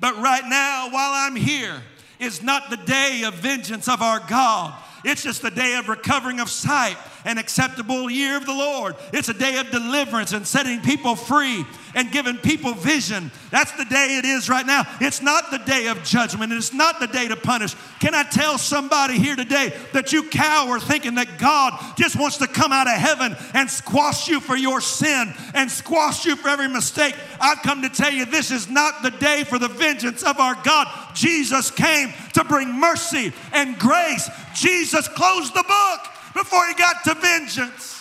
[0.00, 1.80] But right now, while I'm here,
[2.18, 4.74] is not the day of vengeance of our God.
[5.04, 8.96] It's just the day of recovering of sight, an acceptable year of the Lord.
[9.12, 11.64] It's a day of deliverance and setting people free
[11.94, 13.30] and giving people vision.
[13.50, 14.84] That's the day it is right now.
[15.00, 16.52] It's not the day of judgment.
[16.52, 17.74] It's not the day to punish.
[17.98, 22.46] Can I tell somebody here today that you cower thinking that God just wants to
[22.46, 26.68] come out of heaven and squash you for your sin and squash you for every
[26.68, 27.14] mistake?
[27.40, 30.54] I've come to tell you this is not the day for the vengeance of our
[30.62, 30.86] God.
[31.14, 34.28] Jesus came to bring mercy and grace.
[34.54, 38.00] Jesus closed the book before he got to vengeance.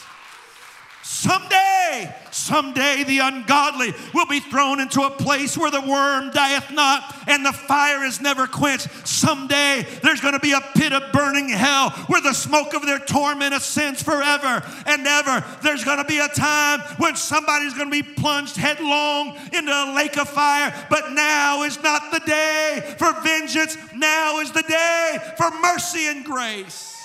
[1.11, 7.15] Someday, someday the ungodly will be thrown into a place where the worm dieth not
[7.27, 8.88] and the fire is never quenched.
[9.07, 12.99] Someday there's going to be a pit of burning hell where the smoke of their
[12.99, 15.43] torment ascends forever and ever.
[15.63, 19.93] There's going to be a time when somebody's going to be plunged headlong into a
[19.95, 20.73] lake of fire.
[20.91, 23.77] But now is not the day for vengeance.
[23.95, 26.98] Now is the day for mercy and grace.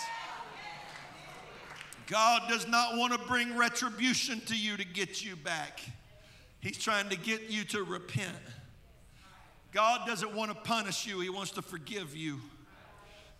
[2.07, 5.81] God does not want to bring retribution to you to get you back.
[6.61, 8.37] He's trying to get you to repent.
[9.73, 12.41] God doesn't want to punish you, He wants to forgive you.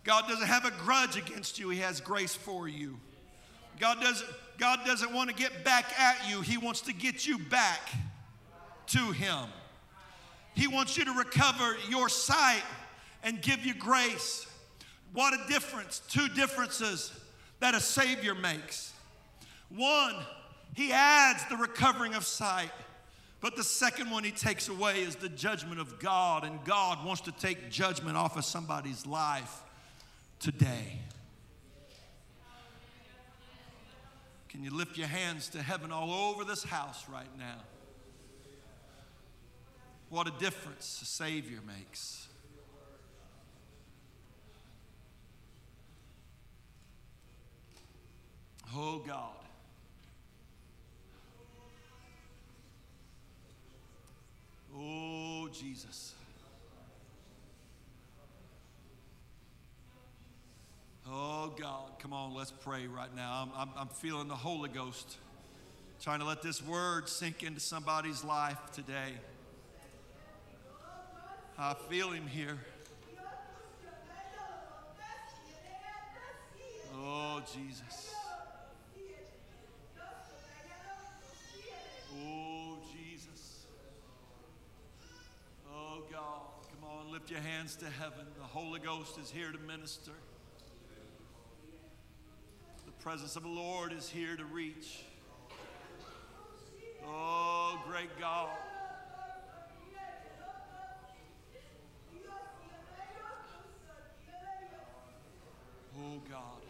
[0.03, 2.99] God doesn't have a grudge against you, He has grace for you.
[3.79, 7.37] God doesn't, God doesn't want to get back at you, He wants to get you
[7.37, 7.89] back
[8.87, 9.47] to Him.
[10.55, 12.63] He wants you to recover your sight
[13.23, 14.47] and give you grace.
[15.13, 17.11] What a difference, two differences
[17.59, 18.93] that a Savior makes.
[19.69, 20.15] One,
[20.75, 22.71] He adds the recovering of sight.
[23.45, 27.21] But the second one he takes away is the judgment of God, and God wants
[27.21, 29.61] to take judgment off of somebody's life
[30.39, 30.99] today.
[34.49, 37.57] Can you lift your hands to heaven all over this house right now?
[40.09, 42.24] What a difference a Savior makes.
[48.73, 49.29] Oh God.
[54.77, 56.13] Oh Jesus.
[61.09, 61.91] Oh God.
[61.99, 63.49] Come on, let's pray right now.
[63.55, 65.17] I'm, I'm, I'm feeling the Holy Ghost
[66.01, 69.13] trying to let this word sink into somebody's life today.
[71.57, 72.57] I feel him here.
[76.97, 78.13] Oh, Jesus.
[82.15, 83.65] Oh, Jesus.
[85.71, 86.41] Oh, God.
[86.69, 88.25] Come on, lift your hands to heaven.
[88.37, 90.11] The Holy Ghost is here to minister.
[92.85, 95.03] The presence of the Lord is here to reach.
[97.07, 98.49] Oh, great God.
[105.97, 106.61] Oh, God,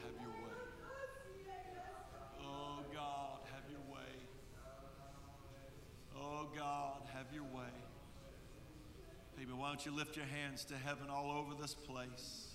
[6.27, 7.69] Oh, God, have your way.
[9.41, 9.57] Amen.
[9.57, 12.47] Why don't you lift your hands to heaven all over this place?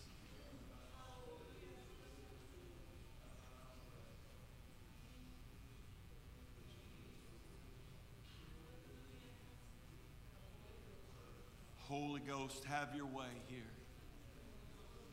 [11.89, 13.63] Holy Ghost, have your way here.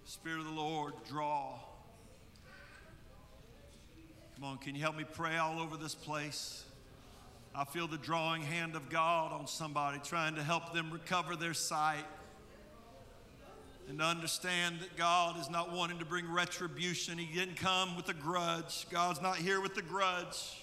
[0.05, 1.59] Spirit of the Lord, draw.
[4.35, 6.63] Come on, can you help me pray all over this place?
[7.59, 11.55] I feel the drawing hand of God on somebody, trying to help them recover their
[11.55, 12.05] sight
[13.89, 17.17] and understand that God is not wanting to bring retribution.
[17.17, 18.85] He didn't come with a grudge.
[18.91, 20.61] God's not here with a grudge.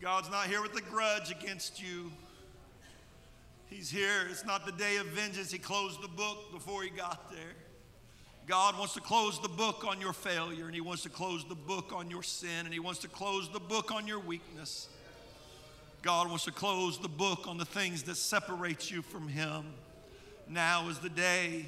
[0.00, 2.12] God's not here with a grudge against you.
[3.66, 4.26] He's here.
[4.30, 5.50] It's not the day of vengeance.
[5.50, 7.52] He closed the book before he got there.
[8.46, 11.54] God wants to close the book on your failure, and He wants to close the
[11.54, 14.88] book on your sin, and He wants to close the book on your weakness.
[16.08, 19.62] God wants to close the book on the things that separate you from Him.
[20.48, 21.66] Now is the day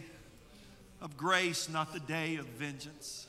[1.03, 3.27] of grace, not the day of vengeance.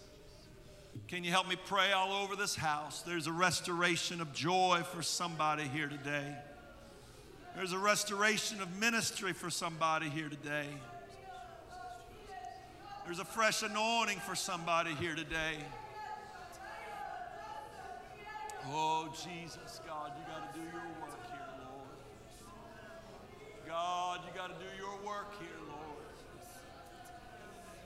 [1.09, 3.01] Can you help me pray all over this house?
[3.01, 6.33] There's a restoration of joy for somebody here today.
[7.57, 10.67] There's a restoration of ministry for somebody here today.
[13.03, 15.57] There's a fresh anointing for somebody here today.
[18.69, 21.00] Oh, Jesus, God, you got to do your work.
[23.71, 26.03] God, you got to do your work here, Lord.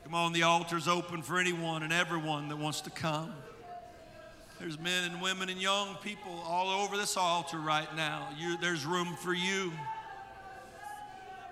[0.04, 3.32] Come on, the altar's open for anyone and everyone that wants to come.
[4.60, 8.30] There's men and women and young people all over this altar right now.
[8.36, 9.74] You, there's room for you.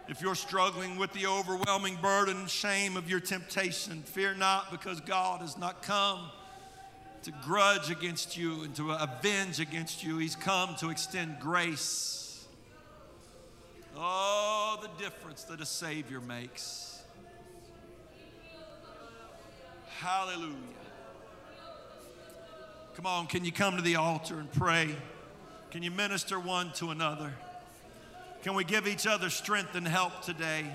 [0.08, 5.00] If you're struggling with the overwhelming burden and shame of your temptation, fear not because
[5.00, 6.22] God has not come
[7.22, 10.18] to grudge against you and to avenge against you.
[10.18, 12.23] He's come to extend grace.
[13.96, 17.02] Oh, the difference that a Savior makes.
[20.00, 20.54] Hallelujah.
[22.96, 24.96] Come on, can you come to the altar and pray?
[25.72, 27.34] Can you minister one to another?
[28.44, 30.66] Can we give each other strength and help today?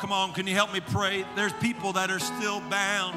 [0.00, 1.26] Come on, can you help me pray?
[1.36, 3.14] There's people that are still bound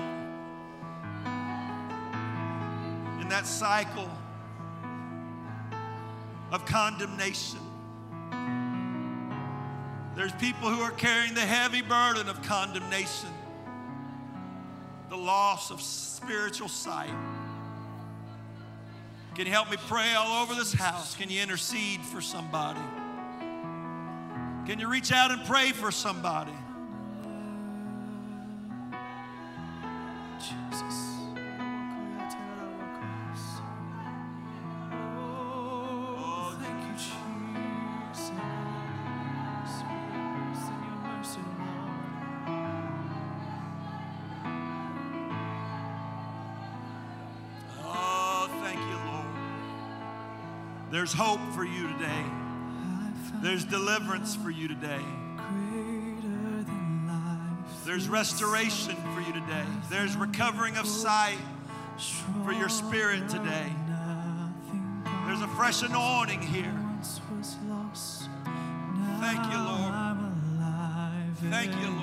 [3.22, 4.10] in that cycle
[6.52, 7.60] of condemnation.
[10.14, 13.30] There's people who are carrying the heavy burden of condemnation,
[15.10, 17.16] the loss of spiritual sight.
[19.36, 21.16] Can you help me pray all over this house?
[21.16, 22.82] Can you intercede for somebody?
[24.68, 26.52] Can you reach out and pray for somebody?
[30.46, 30.52] Oh,
[36.18, 36.58] oh,
[50.92, 52.26] There's hope for you today.
[53.42, 55.02] There's deliverance for you today.
[57.98, 58.30] Greater than life.
[58.30, 59.66] There's restoration for you today.
[59.90, 61.38] There's recovering of sight
[62.44, 63.72] for your spirit today.
[65.26, 66.74] There's a fresh anointing here.
[66.74, 68.30] once was lost.
[69.20, 69.94] Thank you, Lord.
[71.50, 72.03] Thank you, Lord.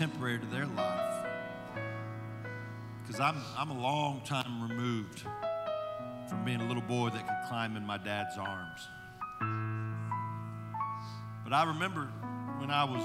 [0.00, 1.26] Contemporary to their life.
[3.02, 5.20] Because I'm, I'm a long time removed
[6.26, 8.80] from being a little boy that could climb in my dad's arms.
[11.44, 12.08] But I remember
[12.60, 13.02] when I was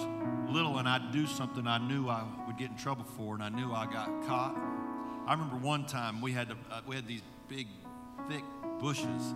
[0.50, 3.50] little and I'd do something I knew I would get in trouble for, and I
[3.50, 4.56] knew I got caught.
[5.28, 7.68] I remember one time we had to, uh, we had these big,
[8.30, 8.44] thick
[8.80, 9.36] bushes,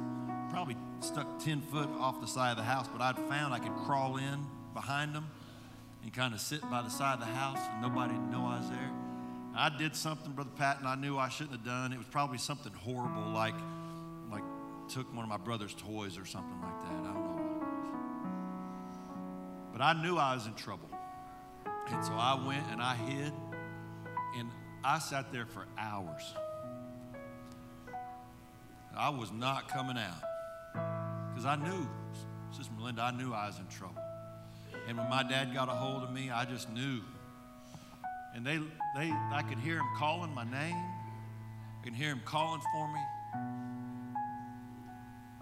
[0.49, 3.75] probably stuck 10 foot off the side of the house, but I'd found I could
[3.85, 5.25] crawl in behind them
[6.03, 8.69] and kind of sit by the side of the house and nobody know I was
[8.69, 8.91] there.
[9.55, 11.91] I did something, Brother Patton, I knew I shouldn't have done.
[11.91, 13.55] It was probably something horrible, like,
[14.31, 14.43] like
[14.87, 16.91] took one of my brother's toys or something like that.
[16.91, 17.67] I don't know what it was.
[19.73, 20.89] But I knew I was in trouble.
[21.87, 23.33] And so I went and I hid
[24.37, 24.49] and
[24.83, 26.21] I sat there for hours.
[28.95, 30.21] I was not coming out
[31.29, 31.87] because I knew,
[32.51, 33.98] Sister Melinda, I knew I was in trouble.
[34.89, 37.01] And when my dad got a hold of me, I just knew.
[38.33, 38.57] And they,
[38.95, 40.75] they, I could hear him calling my name.
[40.75, 42.99] I could hear him calling for me.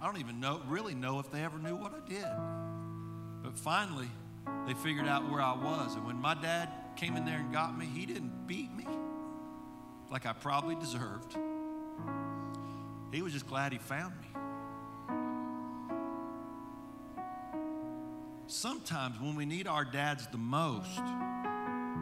[0.01, 2.27] I don't even know, really know if they ever knew what I did.
[3.41, 4.09] But finally,
[4.67, 5.95] they figured out where I was.
[5.95, 6.67] And when my dad
[6.97, 8.85] came in there and got me, he didn't beat me
[10.11, 11.37] like I probably deserved.
[13.13, 14.27] He was just glad he found me.
[18.49, 21.01] Sometimes when we need our dads the most,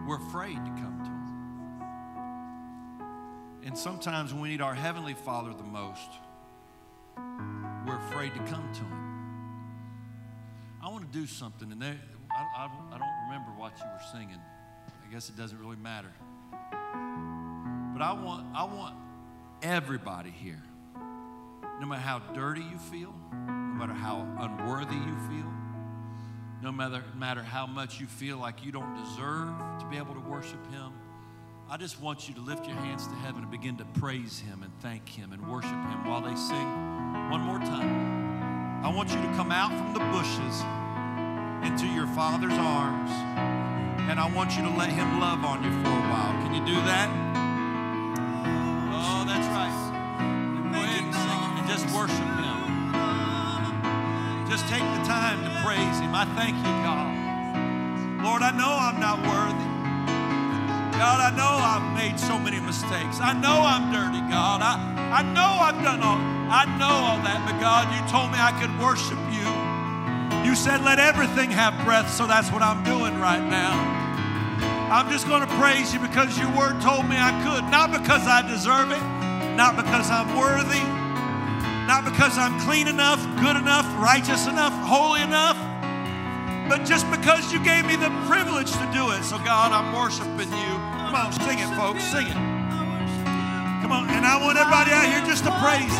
[0.07, 1.25] we're afraid to come to him.
[3.65, 6.11] And sometimes when we need our Heavenly Father the most,
[7.87, 9.01] we're afraid to come to him.
[10.83, 11.95] I want to do something, and I,
[12.31, 14.39] I, I don't remember what you were singing.
[14.87, 16.11] I guess it doesn't really matter.
[16.51, 18.95] But I want, I want
[19.63, 20.61] everybody here,
[21.81, 25.51] no matter how dirty you feel, no matter how unworthy you feel,
[26.65, 29.49] no matter, matter how much you feel like you don't deserve
[29.79, 30.91] to be able to worship Him,
[31.69, 34.63] I just want you to lift your hands to heaven and begin to praise Him
[34.63, 38.83] and thank Him and worship Him while they sing one more time.
[38.83, 40.63] I want you to come out from the bushes
[41.69, 43.11] into your Father's arms,
[44.09, 46.33] and I want you to let Him love on you for a while.
[46.41, 47.34] Can you do that?
[56.25, 58.25] I thank you, God.
[58.25, 59.69] Lord, I know I'm not worthy.
[60.97, 63.19] God, I know I've made so many mistakes.
[63.21, 64.61] I know I'm dirty, God.
[64.61, 68.37] I, I know I've done all I know all that, but God, you told me
[68.37, 69.49] I could worship you.
[70.45, 73.73] You said let everything have breath, so that's what I'm doing right now.
[74.93, 78.29] I'm just going to praise you because your word told me I could, not because
[78.29, 79.01] I deserve it,
[79.57, 80.85] not because I'm worthy,
[81.89, 85.54] not because I'm clean enough, good enough, righteous enough, holy enough,
[86.67, 89.23] but just because you gave me the privilege to do it.
[89.23, 90.73] So, God, I'm worshiping you.
[91.05, 92.33] Come on, sing it, folks, sing it.
[93.81, 95.93] Come on, and I want everybody out here just to praise.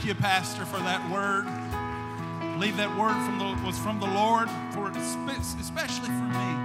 [0.00, 1.44] Thank you, Pastor, for that word.
[1.46, 6.56] I believe that word from the, was from the Lord, for especially for me.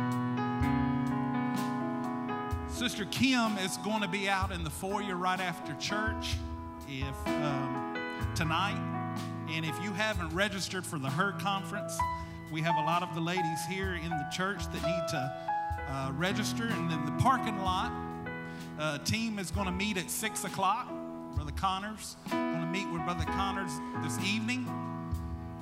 [2.70, 6.38] Sister Kim is going to be out in the foyer right after church
[6.88, 7.98] if um,
[8.36, 8.80] tonight.
[9.50, 12.00] And if you haven't registered for the Her Conference,
[12.54, 15.34] we have a lot of the ladies here in the church that need to
[15.90, 16.68] uh, register.
[16.68, 17.92] And then the parking lot
[18.80, 20.88] uh, team is going to meet at 6 o'clock.
[21.36, 22.16] Brother Connors
[22.76, 23.72] meet with Brother Connors
[24.04, 24.68] this evening.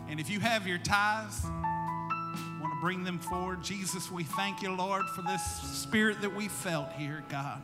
[0.09, 3.61] And if you have your tithes, want to bring them forward.
[3.63, 7.61] Jesus, we thank you, Lord, for this spirit that we felt here, God.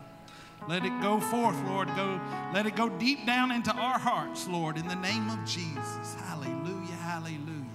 [0.67, 1.87] Let it go forth, Lord.
[1.95, 2.21] Go,
[2.53, 6.13] let it go deep down into our hearts, Lord, in the name of Jesus.
[6.27, 7.65] Hallelujah, hallelujah.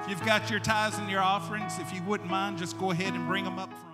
[0.00, 3.14] If you've got your tithes and your offerings, if you wouldn't mind, just go ahead
[3.14, 3.93] and bring them up front.